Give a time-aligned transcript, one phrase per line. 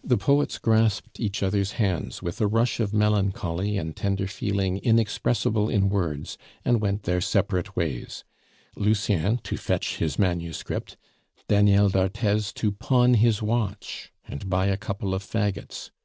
[0.00, 5.68] The poets grasped each other's hands with a rush of melancholy and tender feeling inexpressible
[5.68, 8.22] in words, and went their separate ways;
[8.76, 10.96] Lucien to fetch his manuscript,
[11.48, 15.90] Daniel d'Arthez to pawn his watch and buy a couple of faggots.